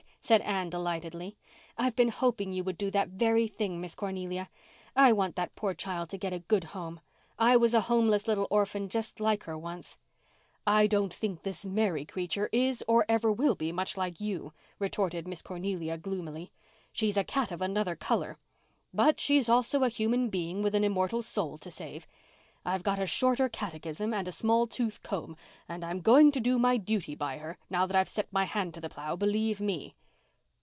[0.23, 1.35] said Anne delightedly.
[1.77, 4.49] "I've been hoping you would do that very thing, Miss Cornelia.
[4.95, 7.01] I want that poor child to get a good home.
[7.37, 9.97] I was a homeless little orphan just like her once."
[10.65, 15.27] "I don't think this Mary creature is or ever will be much like you," retorted
[15.27, 16.53] Miss Cornelia gloomily.
[16.93, 18.37] "She's a cat of another colour.
[18.93, 22.07] But she's also a human being with an immortal soul to save.
[22.63, 25.35] I've got a shorter catechism and a small tooth comb
[25.67, 28.73] and I'm going to do my duty by her, now that I've set my hand
[28.75, 29.93] to the plough, believe me."